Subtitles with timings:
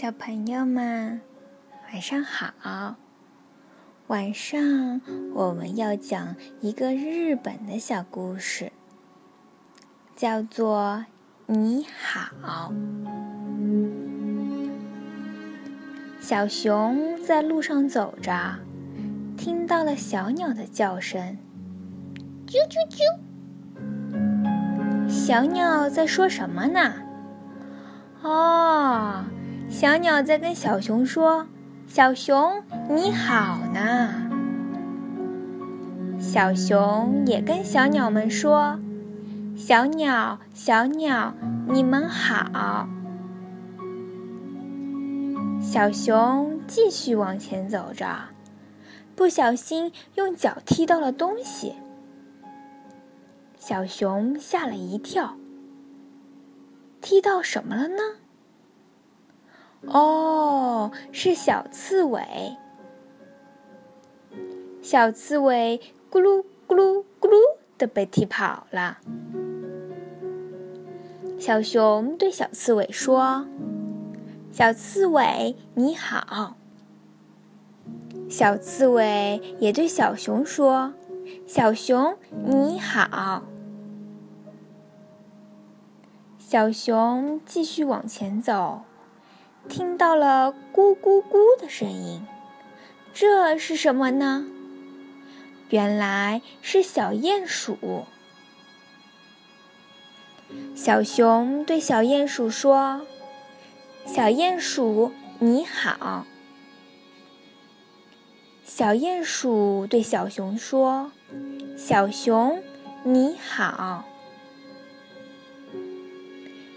[0.00, 1.20] 小朋友们，
[1.92, 2.96] 晚上好！
[4.06, 5.02] 晚上
[5.34, 8.72] 我们要讲一个日本的小故事，
[10.16, 11.04] 叫做
[11.54, 12.72] 《你好》。
[16.18, 18.58] 小熊在路上走着，
[19.36, 21.36] 听到了小鸟的叫声，
[22.46, 23.00] 啾啾啾。
[25.10, 26.94] 小鸟在说什么呢？
[28.22, 29.24] 哦。
[29.70, 31.46] 小鸟在跟小熊说
[31.86, 32.60] ：“小熊
[32.90, 34.28] 你好呢。”
[36.18, 38.80] 小熊也跟小鸟们说
[39.56, 41.32] ：“小鸟，小鸟，
[41.68, 42.88] 你们好。”
[45.62, 48.06] 小熊继续往前走着，
[49.14, 51.74] 不小心用脚踢到了东西。
[53.56, 55.36] 小熊吓了一跳，
[57.00, 58.02] 踢到什么了呢？
[59.86, 62.56] 哦，是小刺猬。
[64.82, 67.36] 小刺猬咕噜咕噜咕噜
[67.78, 68.98] 的被踢跑了。
[71.38, 73.46] 小熊对小刺猬说
[74.52, 76.56] ：“小刺猬你好。”
[78.28, 80.92] 小刺猬也对小熊说
[81.48, 83.42] ：“小熊你好。”
[86.38, 88.82] 小熊继续往前走。
[89.68, 92.26] 听到了咕咕咕的声音，
[93.12, 94.46] 这是什么呢？
[95.68, 98.06] 原来是小鼹鼠。
[100.74, 103.02] 小熊对小鼹鼠说
[104.04, 106.26] ：“小鼹鼠你好。”
[108.66, 111.12] 小鼹鼠对小熊说
[111.78, 112.60] ：“小熊
[113.04, 114.04] 你好。”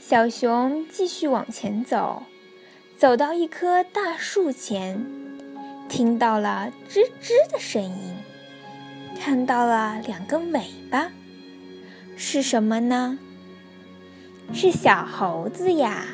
[0.00, 2.22] 小熊继续往前走。
[2.98, 5.06] 走到一棵大树前，
[5.88, 8.16] 听到了吱吱的声音，
[9.16, 11.12] 看到了两个尾巴，
[12.16, 13.16] 是什么呢？
[14.52, 16.06] 是小猴子呀！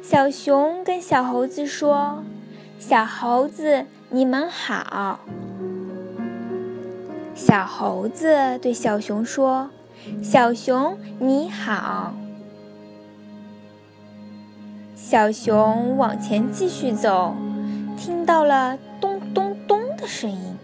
[0.00, 2.22] 小熊跟小猴子说
[2.78, 5.18] ：“小猴子，你们好。”
[7.34, 9.70] 小猴子对小熊说
[10.22, 12.14] ：“小熊，你好。”
[15.10, 17.34] 小熊往前继续走，
[17.96, 20.54] 听到了咚咚咚的声音，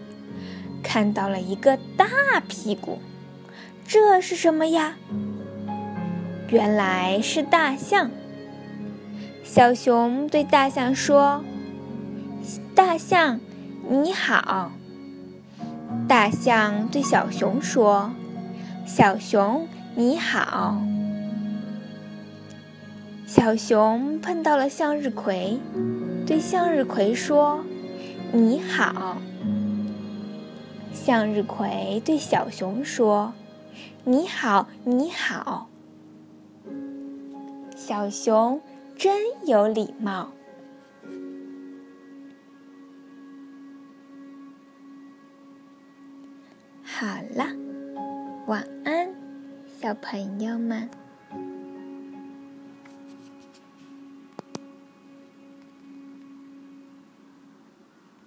[0.83, 2.05] 看到了一个大
[2.47, 2.99] 屁股，
[3.87, 4.97] 这是什么呀？
[6.49, 8.11] 原来是大象。
[9.43, 11.43] 小熊对大象说
[12.75, 13.39] ：“大象，
[13.89, 14.73] 你好。”
[16.07, 18.11] 大象对小熊说
[18.85, 20.79] ：“小熊，你好。”
[23.35, 25.59] 小熊碰到了向日葵，
[26.25, 27.65] 对向日葵说
[28.31, 29.17] ：“你好。”
[30.95, 33.33] 向日葵对小熊说
[34.05, 35.67] ：“你好，你好。”
[37.75, 38.61] 小熊
[38.95, 40.31] 真有礼貌。
[46.81, 47.45] 好了，
[48.47, 49.13] 晚安，
[49.77, 50.89] 小朋友们。